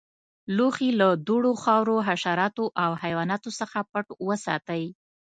لوښي 0.55 0.89
له 0.99 1.07
دوړو، 1.27 1.51
خاورو، 1.63 1.95
حشراتو 2.07 2.65
او 2.83 2.91
حیواناتو 3.01 3.49
څخه 3.59 3.77
پټ 3.91 4.07
وساتئ. 4.27 4.83